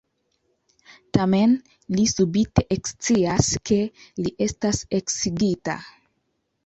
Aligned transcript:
Tamen, 1.17 1.51
li 1.99 2.07
subite 2.13 2.65
ekscias, 2.77 3.51
ke 3.71 3.79
li 4.25 4.33
estas 4.47 4.81
eksigita. 5.01 5.77